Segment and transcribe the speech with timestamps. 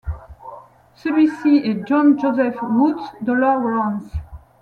[0.95, 4.11] Celui-ci est John Joseph Woods, de Lawrence.